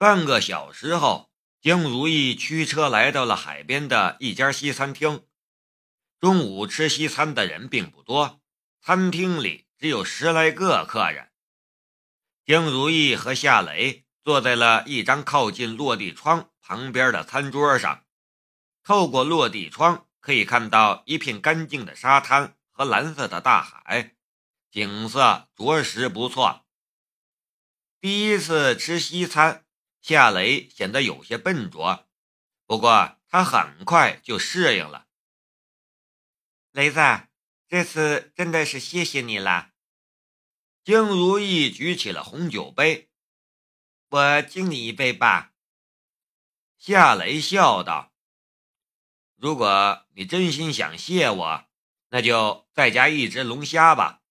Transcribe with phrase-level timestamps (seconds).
[0.00, 1.30] 半个小时后，
[1.60, 5.26] 江如意驱车来到了海边的一家西餐厅。
[6.18, 8.40] 中午吃西餐的人并不多，
[8.80, 11.30] 餐厅里只有十来个客人。
[12.46, 18.06] 江如意和夏雷坐在了一张靠近落地窗旁边的餐桌上，
[18.82, 24.16] 透过落地窗可以看到一片干净的沙滩和蓝色的大海，
[24.70, 26.64] 景色着实不错。
[28.00, 29.66] 第一次吃西餐，
[30.00, 32.08] 夏雷显得有些笨拙，
[32.66, 35.06] 不过他很快就适应了。
[36.72, 37.00] 雷子，
[37.68, 39.72] 这次真的是谢谢你了。
[40.82, 43.10] 江如意举起了红酒杯，
[44.08, 45.52] 我敬你一杯吧。
[46.78, 48.14] 夏雷笑道
[49.36, 51.64] ：“如果你真心想谢我，
[52.08, 54.22] 那就再加一只龙虾吧。”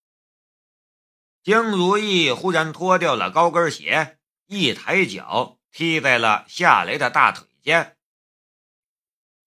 [1.43, 7.97] 江如意忽然脱掉了高跟鞋，一抬脚踢在了夏雷的大腿间。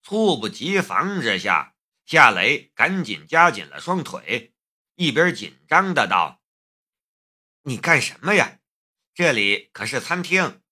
[0.02, 4.54] 猝不及防之下，夏雷赶紧夹紧了双腿，
[4.94, 6.42] 一边紧张的道。
[7.62, 8.58] 你干什么呀？
[9.14, 10.62] 这里可是餐厅。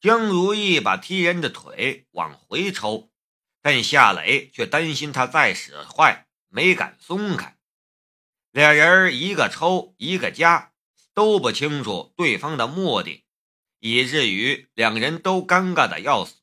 [0.00, 3.12] 江如意把踢人的腿往回抽，
[3.60, 7.58] 但夏雷却担心他再使坏，没敢松开。
[8.50, 10.72] 俩人一个抽一个夹，
[11.12, 13.25] 都不清楚对方的目的，
[13.78, 16.36] 以至于两人都尴尬的要死，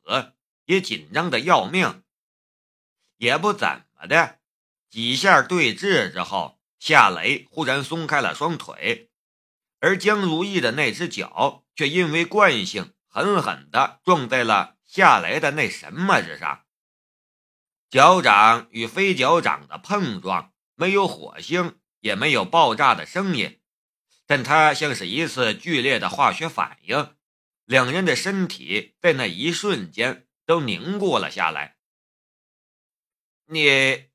[0.66, 2.04] 也紧张的要命。
[3.18, 4.40] 也不怎么的，
[4.90, 6.60] 几下对峙之后。
[6.80, 9.10] 夏雷忽然松开了双腿，
[9.80, 16.66] 而江如意的那只脚却因为惯性狠狠地撞在了夏雷的那什么之上。
[17.90, 23.62] 脚掌与非脚掌的碰撞没有火星，也没有爆炸的声音，
[24.26, 27.16] 但它像是一次剧烈的化学反应，
[27.66, 31.78] 两人的身体在那一瞬间都凝固了下来。
[33.46, 34.12] 你。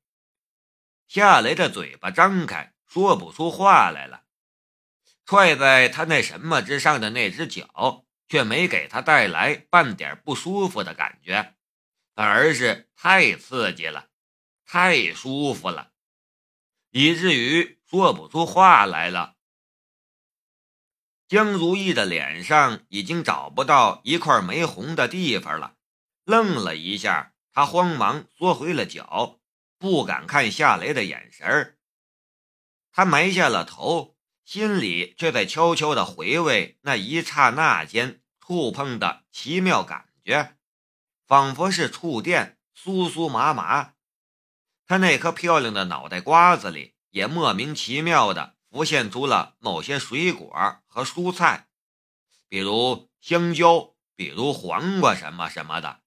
[1.07, 4.25] 夏雷的嘴巴张开，说不出话来了。
[5.25, 11.55] 踹在他那什么之上的那只脚，却没给他带来半点不舒服的感觉，
[12.13, 14.11] 反而是太刺激了，
[14.67, 15.93] 太舒服了，
[16.91, 19.38] 以至于说不出话来了。
[21.29, 25.75] 江如意的脸上已经找不到一块没红的地方了，
[26.25, 29.39] 愣了一下，他慌忙缩回了脚。
[29.77, 31.77] 不敢看夏雷的眼神儿，
[32.91, 40.57] 他埋下了头，心里却在悄悄地回味那一刹那间触碰的奇妙感觉，
[41.27, 43.93] 仿佛是触电，酥酥麻麻。
[44.87, 51.69] 他那颗漂亮的脑袋瓜子里也莫名其妙地浮现出了某些水果和蔬菜，
[52.49, 56.03] 比如香蕉，比如黄瓜，什么什么的。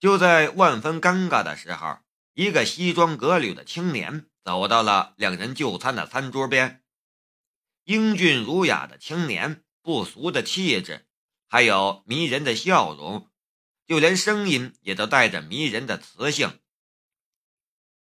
[0.00, 1.98] 就在万分尴尬的时候。
[2.36, 6.82] 一个西装革履的青年走到了两人就餐的餐桌边，
[7.84, 11.06] 英俊儒雅的青年，不俗的气质，
[11.46, 13.30] 还有迷人的笑容，
[13.86, 16.60] 就连声音也都带着迷人的磁性。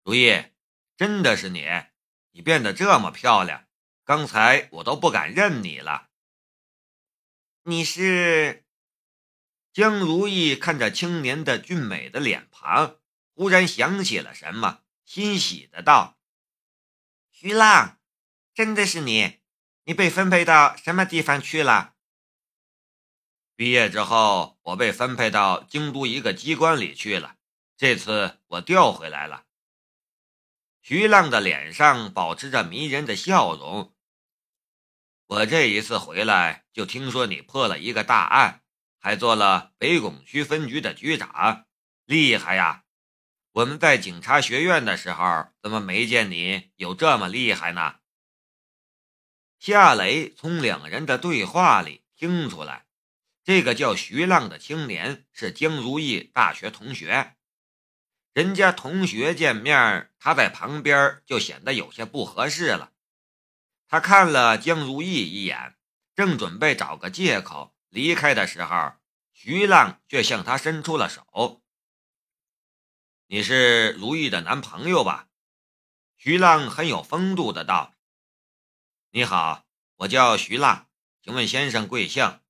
[0.04, 0.46] 如意，
[0.98, 1.68] 真的是你？
[2.32, 3.68] 你变得这么漂亮，
[4.06, 6.10] 刚才我都不敢认你了。
[7.64, 8.66] 你是？
[9.72, 12.98] 江如意看着青年的俊美的脸庞。
[13.34, 16.20] 忽然想起了什么，欣喜的道
[17.32, 18.00] ：“徐浪，
[18.54, 19.40] 真的是你？
[19.86, 21.96] 你被分配到什么地方去了？”
[23.56, 27.38] 毕业之后，我被分配到京都一个机关里去了。
[27.76, 29.46] 这次我调回来了。
[30.82, 33.93] 徐浪的脸上保持着迷人的笑容。
[35.34, 38.62] 我这一次回来，就听说你破了一个大案，
[39.00, 41.66] 还做了北拱区分局的局长，
[42.06, 42.84] 厉害呀！
[43.54, 47.96] 我们在警察学院的时候，怎么没见你有这么厉害呢？
[49.58, 52.86] 夏雷从两人的对话里听出来，
[53.44, 57.38] 这个叫徐浪的青年是江如意大学同学。
[58.36, 62.93] 人家同学见面，他在旁边就显得有些不合适了。
[63.94, 65.78] 他看了江如意一眼，
[66.16, 68.94] 正准备找个借口离开的时候，
[69.34, 71.62] 徐浪却向他伸出了手。
[73.28, 75.30] 你是如意的男朋友吧？
[76.18, 77.94] 徐浪很有风度的道
[79.14, 79.68] ：“你好，
[79.98, 80.90] 我叫徐浪，
[81.22, 82.42] 请问先生贵姓？”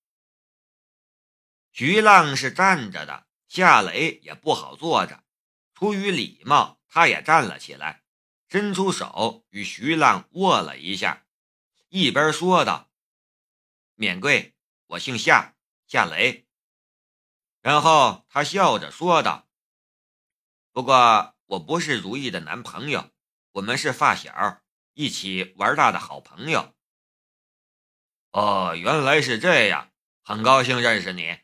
[1.74, 5.26] 徐浪是站着的，夏雷也不好坐着，
[5.74, 8.02] 出于礼貌，他也站了起来，
[8.48, 11.26] 伸出手与徐浪握了一下，
[11.96, 12.90] 一边说道
[13.94, 14.56] ：“免贵，
[14.88, 15.54] 我姓夏，
[15.86, 16.48] 夏雷。”
[17.62, 19.48] 然后他笑着说道
[20.74, 23.12] ：“不过我不是如意的男朋友，
[23.52, 24.64] 我们是发小，
[24.94, 26.74] 一起玩大的好朋友。”
[28.34, 29.92] 哦，原来是这样，
[30.24, 31.42] 很高兴认识你。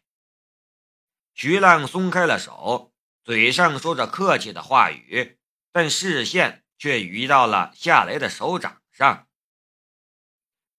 [1.35, 2.91] 徐浪松开了手，
[3.23, 5.37] 嘴上说着客气的话语，
[5.71, 9.27] 但视线却移到了夏雷的手掌上。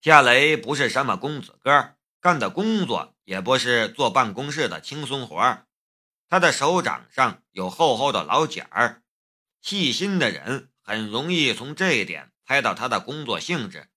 [0.01, 5.67] 夏雷不是什么公子哥，干的工作也不是坐办公室的轻松活。
[6.27, 9.03] 他的手掌上有厚厚的老茧儿，
[9.61, 13.89] 细心的人很容易从这一点猜到他的工作性质，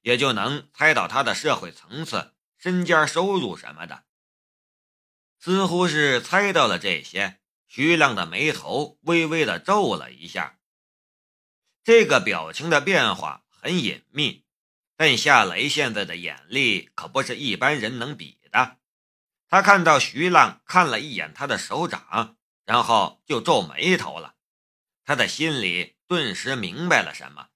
[0.00, 4.04] 也就能猜到他的社会层次、身家、收入什么的。
[5.38, 10.58] 似乎是猜到了这些，徐亮的眉头微微的皱了一下。
[11.84, 14.43] 这个表情的变化很隐秘，
[14.96, 18.78] 但夏雷现在的眼力可不是一般人能比的。
[19.48, 24.34] 他看到徐浪看了一眼他的手掌，然后就皱眉头了。
[25.04, 27.48] 他的心里顿时明白了什么。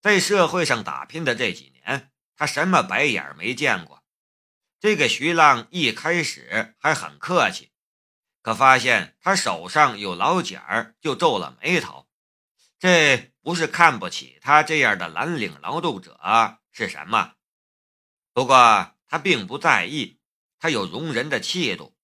[0.00, 4.04] 在社会上打拼的这几年，他什么白眼没见过。
[4.80, 7.72] 这个徐浪一开始还很客气，
[8.42, 12.06] 可发现他手上有老茧儿，就皱了眉头。
[12.78, 17.34] 这不是看不起他这样的蓝领劳动者是什么？
[18.32, 20.18] 不过他并不在意，
[20.58, 21.94] 他有容人的气度。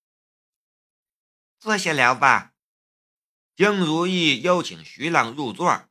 [1.58, 2.52] 坐下聊吧。
[3.56, 5.88] 江如意邀请徐浪入座。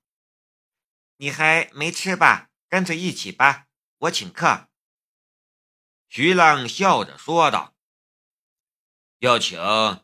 [1.18, 2.51] 你还没吃吧？
[2.68, 3.66] 干脆一起吧，
[3.98, 4.69] 我请客。
[6.07, 7.75] 徐浪笑着说道
[9.18, 9.60] ：“要请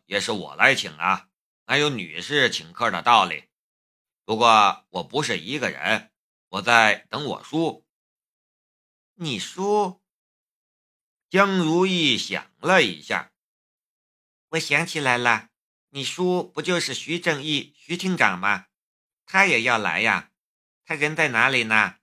[0.08, 1.30] 也是我来请啊，
[1.68, 3.48] 哪有女士请客的道理？
[4.26, 6.12] 不过我不是一个人，
[6.50, 7.86] 我在等我叔。
[9.14, 10.02] 你叔？”
[11.30, 13.32] 江如意想了一下，
[14.50, 15.50] 我想起来了，
[15.90, 18.68] 你叔不就是徐正义徐厅长吗？
[19.26, 20.32] 他也要来呀，
[20.86, 21.98] 他人在哪里呢？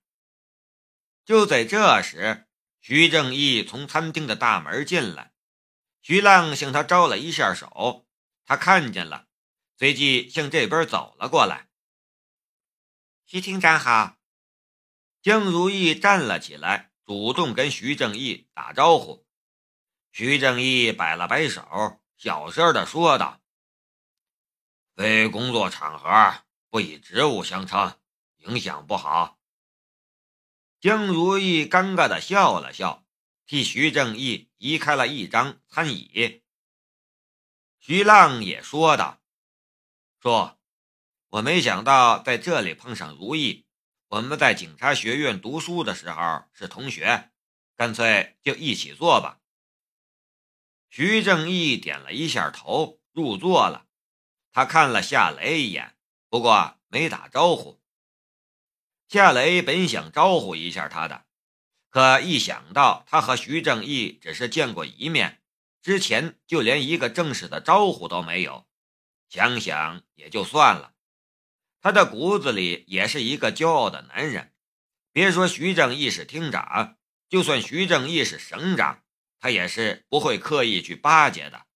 [1.24, 2.48] 就在这时。
[2.80, 5.32] 徐正义从餐厅的大门进来，
[6.02, 8.08] 徐浪向他招了一下手，
[8.44, 9.28] 他看见了，
[9.78, 11.68] 随即向这边走了过来。
[13.32, 14.18] 徐厅长好。
[15.22, 19.26] 江如意站了起来，主动跟徐正义打招呼。
[20.10, 23.40] 徐正义摆了摆手，小声的说道
[24.94, 27.98] ：“非工作场合，不以职务相称，
[28.36, 29.40] 影响不好。”
[30.78, 33.06] 江如意尴尬的笑了笑，
[33.46, 36.42] 替徐正义移开了一张餐椅。
[37.78, 39.22] 徐浪也说道
[40.20, 40.60] ：“说，
[41.32, 43.64] 我没想到在这里碰上如意。
[44.08, 47.30] 我们在警察学院读书的时候是同学，
[47.74, 49.40] 干脆就一起坐吧。”
[50.90, 53.86] 徐正义点了一下头，入座了。
[54.52, 55.96] 他看了夏雷一眼，
[56.28, 57.80] 不过没打招呼。
[59.08, 61.24] 夏雷本想招呼一下他的，
[61.88, 65.42] 可一想到他和徐正义只是见过一面，
[65.80, 68.66] 之前就连一个正式的招呼都没有，
[69.30, 70.91] 想想也就算了。
[71.82, 74.54] 他的骨子里也是一个骄傲的男人，
[75.10, 76.96] 别说徐正义是厅长，
[77.28, 79.04] 就算徐正义是省长，
[79.40, 81.66] 他也是不会刻意去巴结的。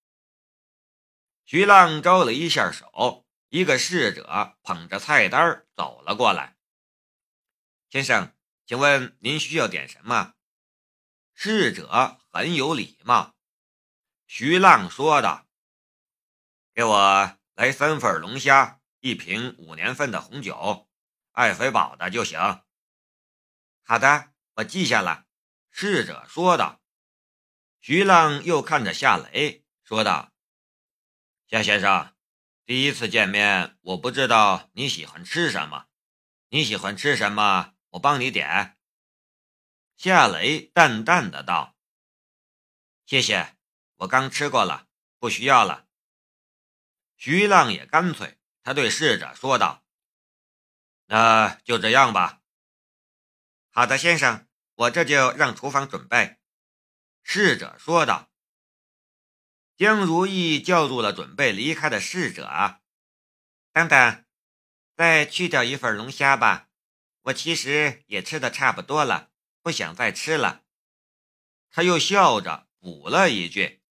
[1.44, 6.56] 徐浪招了一下手，一个侍者捧着菜单走了过来。
[7.90, 8.32] 先生，
[8.64, 10.34] 请问您需要点什么？
[11.34, 13.34] 侍者很有礼貌。
[14.28, 15.48] 徐浪说道
[16.72, 20.90] ：“给我来三份龙虾，一瓶五年份的红酒，
[21.30, 22.40] 爱妃宝的就行。”
[23.86, 25.26] 好的，我记下了。
[25.70, 26.82] 侍者说道。
[27.80, 30.32] 徐浪又看着夏雷说道
[31.46, 32.16] ：“夏先生，
[32.64, 35.86] 第一次见面，我不知道你喜欢吃什么，
[36.48, 38.76] 你喜欢吃什么？”我帮你点。
[39.96, 41.76] 夏雷淡淡的道
[43.06, 43.56] ：“谢谢，
[43.98, 44.88] 我刚吃过了，
[45.20, 45.86] 不需要了。”
[47.16, 49.84] 徐浪也干脆，他对侍者说道
[51.06, 52.42] ：“那就这样吧。”
[53.70, 56.40] 好的，先生，我这就让厨房准备。”
[57.22, 58.28] 侍者说道。
[59.76, 62.80] 江如意叫住了准备离开的侍者
[63.72, 64.24] ：“等等，
[64.96, 66.68] 再去掉一份龙虾吧。”
[67.22, 69.30] 我其实也吃的差不多了，
[69.62, 70.64] 不想再吃了。
[71.70, 73.84] 他又笑着补了一句：“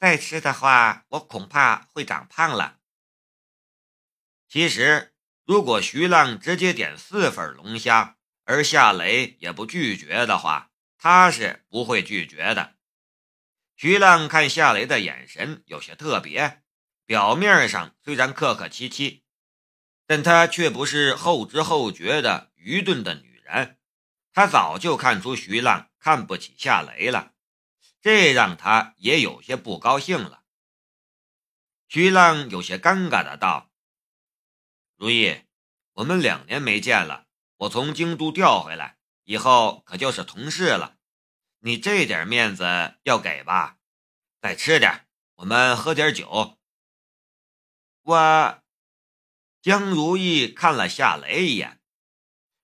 [0.00, 2.80] 再吃的话，我恐怕会长胖了。”
[4.52, 5.14] 其实，
[5.46, 12.74] 如果徐浪直接点四份龙虾，而夏雷也不拒绝的话，他是不会拒绝的。
[13.76, 16.62] 徐浪看夏雷的眼神有些特别，
[17.06, 19.24] 表面上虽然客客气气，
[20.06, 23.78] 但他却不是后知后觉的愚钝的女人。
[24.34, 27.32] 他早就看出徐浪看不起夏雷了，
[28.02, 30.42] 这让他也有些不高兴了。
[31.88, 33.70] 徐浪有些尴尬的道
[35.02, 35.42] ：“如意，
[35.94, 40.96] 我们两年没见了，我从京都调回来，以后可就是同事了。”
[41.58, 43.78] 你这点面子要给吧？
[44.40, 46.56] 再吃点，我们喝点酒。
[48.02, 48.62] 我
[49.60, 51.80] 江如意看了夏雷一眼，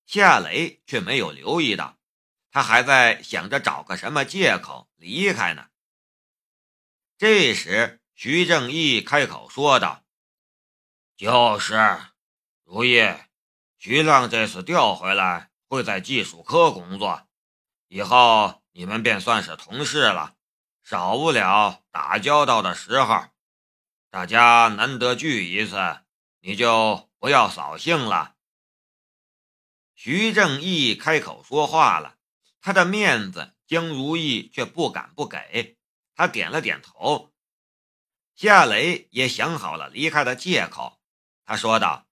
[0.07, 1.99] 夏雷却没有留意到，
[2.53, 5.71] 他还在想着找个什么借口离开呢。
[7.17, 10.05] 这时，徐正义开口说道
[11.19, 11.75] ：“就是，
[12.69, 13.03] 如意，
[13.79, 17.27] 徐浪这次调回来会在技术科工作，
[17.89, 20.37] 以后。”你们便算是同事了，
[20.85, 23.25] 少不了打交道的时候。
[24.09, 25.77] 大家难得聚一次，
[26.39, 28.37] 你就不要扫兴了。
[29.97, 32.19] 徐正义开口说话了，
[32.61, 35.77] 他的面子江如意却不敢不给，
[36.15, 37.33] 他点了点头。
[38.37, 41.01] 夏雷也想好了离开的借口，
[41.45, 42.07] 他说道：“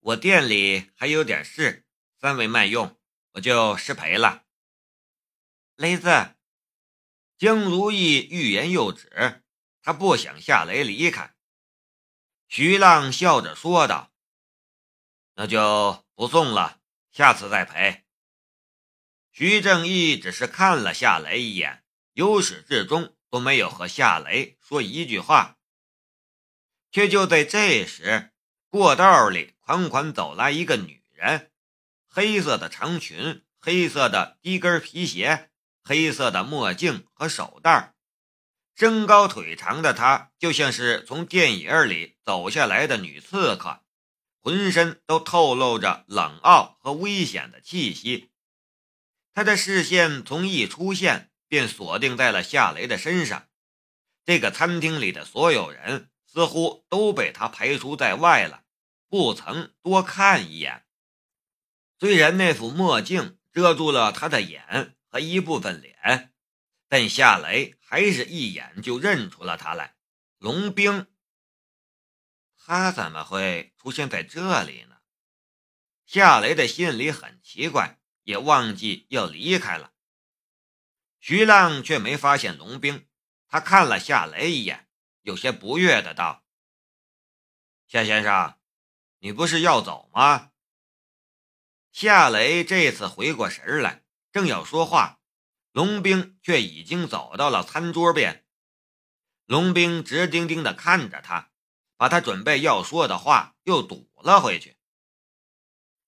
[0.00, 1.86] 我店里还有点事，
[2.18, 2.98] 三位慢用，
[3.32, 4.44] 我就失陪了。”
[5.76, 6.34] 雷子，
[7.38, 9.42] 江如意欲言又止，
[9.82, 11.34] 他不想夏雷离开。
[12.48, 14.12] 徐浪笑着说道
[15.36, 16.80] ：“那就不送了，
[17.10, 18.04] 下次再陪。”
[19.32, 25.58] 徐正义只是看了夏雷一眼，由始至终都没有和夏雷说一句话。
[26.90, 28.32] 却就在这时，
[28.68, 31.52] 过道里款款走来一个女人，
[32.08, 35.48] 黑色的长裙，黑色的低跟皮鞋。
[35.84, 37.94] 黑色的墨镜和手袋，
[38.74, 43.84] 身高腿长的她就像是从电影里走下来的女刺客，
[44.40, 48.32] 浑身都透露着冷傲和危险的气息。
[49.32, 53.46] 她的视线从一出现便锁定在了夏雷的身上，
[54.24, 58.64] 这个餐厅里的所有人似乎都被她排除在外了，
[59.10, 60.86] 不曾多看一眼。
[61.98, 64.96] 虽然那副墨镜遮住了他的眼。
[65.12, 66.32] 和一部分脸，
[66.86, 69.96] 但夏雷还是一眼就认出了他来。
[70.38, 71.08] 龙兵，
[72.56, 75.00] 他怎么会出现在这里呢？
[76.06, 79.92] 夏雷的心里很奇怪，也忘记要离开了。
[81.18, 83.08] 徐浪却没发现龙兵，
[83.48, 84.88] 他看了夏雷一眼，
[85.22, 86.44] 有些不悦的道
[87.88, 88.56] ：“夏先生，
[89.20, 90.50] 你不是要走吗？”
[91.92, 94.02] 夏雷这次回过神来。
[94.32, 95.20] 正要说话，
[95.72, 98.46] 龙兵却已经走到了餐桌边。
[99.44, 101.50] 龙兵直盯盯地看着他，
[101.96, 104.76] 把他准备要说的话又堵了回去。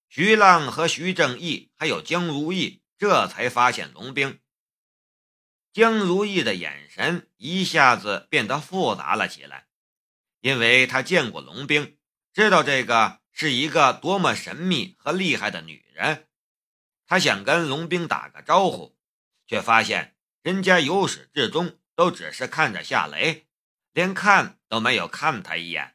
[0.08, 4.40] 徐浪和徐正义还有江如意这才发现龙兵。
[5.72, 9.66] 江如意的眼神一下子变得复杂了起来，
[10.40, 11.98] 因为他见过龙兵，
[12.32, 16.28] 知道这个是一个多么神秘和厉害的女人。
[17.06, 18.96] 他想跟龙兵打个招呼，
[19.46, 23.46] 却发现人家由始至终都只是看着夏雷，
[23.92, 25.94] 连看都没有看他一眼。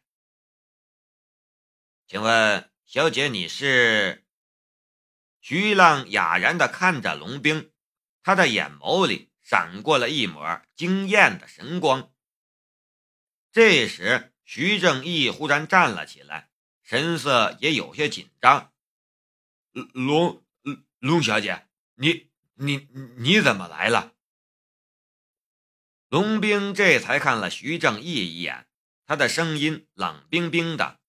[2.05, 4.25] 请问小姐，你是？
[5.41, 7.71] 徐浪哑然地看着龙兵，
[8.21, 12.13] 他的眼眸里闪过了一抹惊艳的神光。
[13.51, 16.49] 这时，徐正义忽然站了起来，
[16.81, 18.73] 神色也有些紧张。
[19.93, 20.43] 龙。
[20.99, 22.87] 龙小姐，你你
[23.17, 24.15] 你怎么来了？
[26.07, 28.67] 龙兵这才看了徐正义一眼，
[29.05, 30.99] 他的声音冷冰冰的：“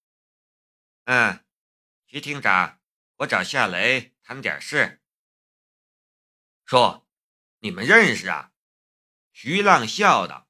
[1.05, 1.43] 嗯，
[2.07, 2.83] 徐厅长，
[3.17, 5.01] 我找夏雷谈点事。”
[6.67, 7.09] 说
[7.61, 8.53] ：“你们认识啊？”
[9.33, 10.48] 徐浪笑道：“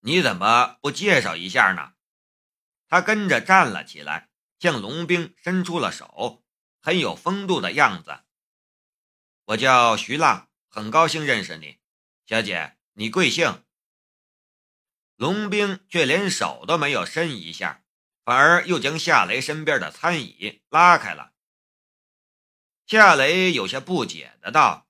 [0.00, 1.94] 你怎么不介绍一下呢？”
[2.88, 6.42] 他跟着站了起来，向龙兵伸出了手。
[6.80, 8.20] 很有风度的样子。
[9.46, 11.80] 我叫徐浪，很高兴认识你，
[12.24, 13.64] 小姐，你贵姓？
[15.16, 17.82] 龙兵却连手都没有伸一下，
[18.24, 21.32] 反而又将夏雷身边的餐椅拉开了。
[22.86, 24.86] 夏雷有些不解的道：“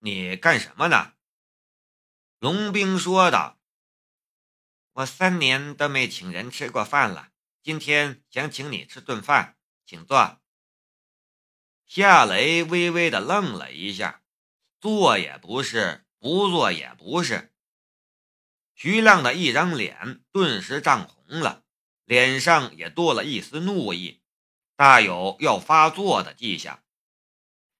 [0.00, 1.14] 你干什么呢？”
[2.40, 3.57] 龙兵说道
[4.98, 7.30] ：“我三年都没请人吃过饭了，
[7.62, 10.40] 今天想请你吃顿饭，请坐。”
[11.86, 14.22] 夏雷微微的愣了一下，
[14.80, 17.54] 做也不是，不做也不是。
[18.74, 21.62] 徐浪的一张脸顿时涨红了，
[22.04, 24.20] 脸上也多了一丝怒意，
[24.74, 26.82] 大有要发作的迹象。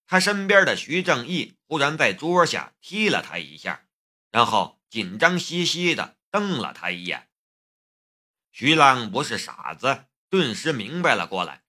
[0.06, 3.88] 他身边的徐正义忽然在桌下踢了他一下，
[4.30, 7.28] 然后紧张兮兮的瞪了他一眼。
[8.50, 11.62] 徐浪不是傻子，顿时明白了过来，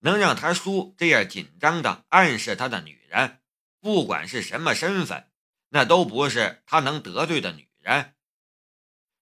[0.00, 3.40] 能让他叔这样紧张的暗示他的女人，
[3.80, 5.30] 不管是什么身份，
[5.70, 8.14] 那都不是他能得罪的女人。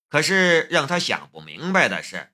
[0.08, 2.32] 可是让他想不明白的是，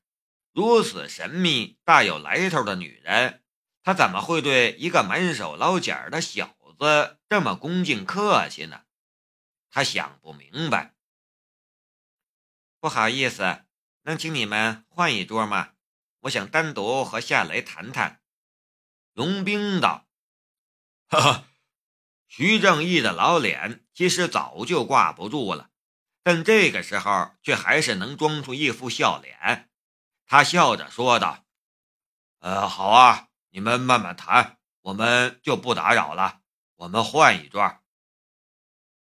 [0.53, 3.43] 如此神秘、大有来头的女人，
[3.83, 8.85] 他怎么会对一个满手老茧的小子这么恭敬客气呢？
[9.71, 10.94] 他想不明白。
[12.85, 13.65] 不好意思，
[14.03, 15.71] 能请你们换一桌吗？
[16.21, 18.21] 我想单独和夏雷谈谈。
[19.15, 20.07] 龙兵道
[21.09, 21.45] ：“哈哈。”
[22.29, 25.71] 徐正义的老脸其实早就挂不住了。
[26.23, 29.71] 但这个时候却还是能装出一副笑脸，
[30.27, 31.47] 他笑着说道
[32.41, 36.43] ：“呃，好啊，你们慢慢谈，我们就不打扰了。
[36.75, 37.81] 我们换一桌。”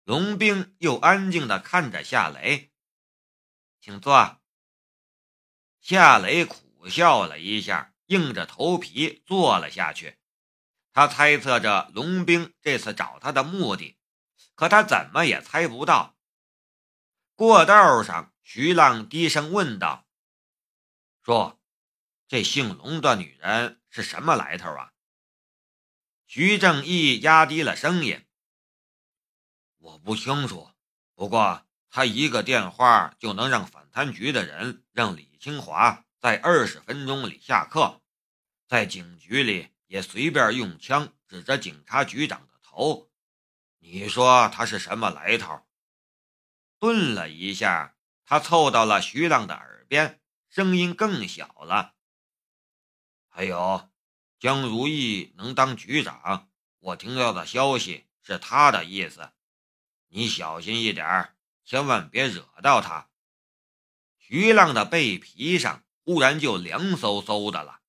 [0.06, 2.70] 龙兵又安静地看着夏雷，
[3.84, 4.40] 请坐。
[5.78, 10.18] 夏雷苦笑了一下，硬着头皮坐了下去。
[10.94, 13.98] 他猜测着龙兵这次找他的目的，
[14.54, 16.16] 可他怎么也猜不到。
[17.34, 20.08] 过道上，徐浪低声问道
[21.22, 21.60] ：“说，
[22.26, 24.94] 这姓龙的女人是什么来头啊？”
[26.24, 28.24] 徐正义压低了声音
[29.76, 30.70] ：“我不清楚，
[31.14, 38.02] 不过他一个电话就能让反贪局的人让李清华在二十分钟里下课，
[38.66, 43.12] 在警局里也随便用枪指着警察局长的头。
[43.78, 45.60] 你说他是什么来头？”
[46.80, 51.94] 顿了一下，他凑到了徐浪的耳边，声音更小了。
[53.28, 53.88] 还有，
[54.40, 59.30] 江如意能当局长，我听到的消息是他的意思。
[60.08, 61.33] 你小心一点，
[61.64, 63.08] 千万别惹到他。
[64.18, 67.80] 徐浪的背皮上忽然就凉飕飕的了。